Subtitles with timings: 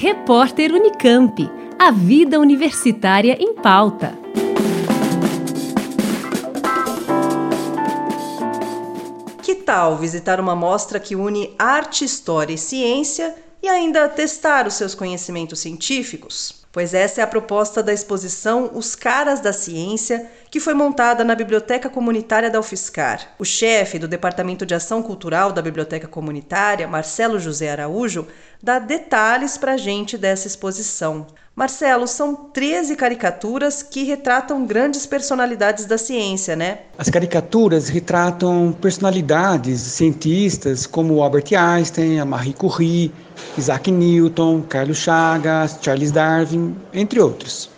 [0.00, 1.50] Repórter Unicamp.
[1.76, 4.16] A vida universitária em pauta.
[9.42, 14.74] Que tal visitar uma mostra que une arte, história e ciência e ainda testar os
[14.74, 16.64] seus conhecimentos científicos?
[16.78, 21.34] Pois essa é a proposta da exposição Os Caras da Ciência, que foi montada na
[21.34, 23.34] Biblioteca Comunitária da UFSCar.
[23.36, 28.28] O chefe do Departamento de Ação Cultural da Biblioteca Comunitária, Marcelo José Araújo,
[28.62, 31.26] dá detalhes para a gente dessa exposição.
[31.58, 36.82] Marcelo, são 13 caricaturas que retratam grandes personalidades da ciência, né?
[36.96, 43.12] As caricaturas retratam personalidades, cientistas como Albert Einstein, Marie Curie,
[43.58, 47.68] Isaac Newton, Carlos Chagas, Charles Darwin, entre outros.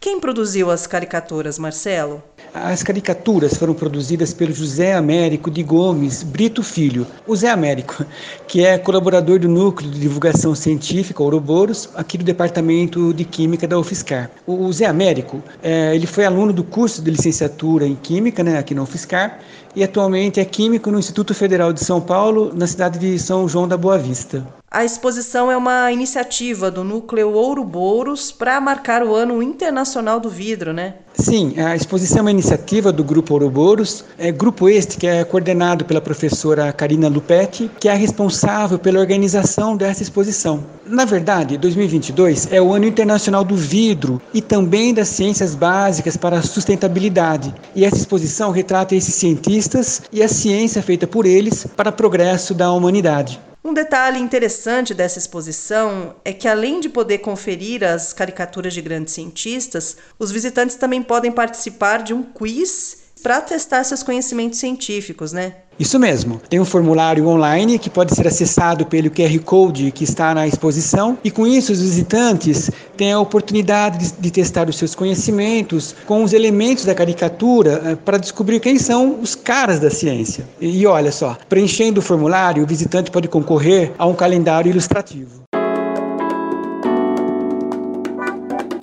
[0.00, 2.22] Quem produziu as caricaturas, Marcelo?
[2.54, 8.04] As caricaturas foram produzidas pelo José Américo de Gomes Brito Filho, o Zé Américo,
[8.46, 13.78] que é colaborador do Núcleo de Divulgação Científica Ouroboros, aqui do Departamento de Química da
[13.78, 14.30] UFSCar.
[14.46, 18.74] O Zé Américo, é, ele foi aluno do curso de licenciatura em Química, né, aqui
[18.74, 19.40] na UFSCar,
[19.76, 23.68] e atualmente é químico no Instituto Federal de São Paulo, na cidade de São João
[23.68, 24.57] da Boa Vista.
[24.70, 30.74] A exposição é uma iniciativa do Núcleo Ouroboros para marcar o Ano Internacional do Vidro,
[30.74, 30.96] né?
[31.14, 35.86] Sim, a exposição é uma iniciativa do Grupo Ouroboros, é grupo este que é coordenado
[35.86, 40.62] pela professora Karina Lupetti, que é responsável pela organização dessa exposição.
[40.84, 46.40] Na verdade, 2022 é o Ano Internacional do Vidro e também das ciências básicas para
[46.40, 47.54] a sustentabilidade.
[47.74, 52.52] E essa exposição retrata esses cientistas e a ciência feita por eles para o progresso
[52.52, 53.47] da humanidade.
[53.68, 59.12] Um detalhe interessante dessa exposição é que, além de poder conferir as caricaturas de grandes
[59.12, 65.54] cientistas, os visitantes também podem participar de um quiz para testar seus conhecimentos científicos, né?
[65.78, 66.40] Isso mesmo.
[66.48, 71.16] Tem um formulário online que pode ser acessado pelo QR Code que está na exposição
[71.22, 76.32] e com isso os visitantes têm a oportunidade de, testar os seus conhecimentos com os
[76.32, 80.44] elementos da caricatura eh, para descobrir quem são os caras da ciência.
[80.60, 85.42] E, e olha só, preenchendo o formulário, o visitante pode concorrer a um calendário ilustrativo.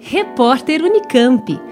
[0.00, 1.71] Repórter Unicamp.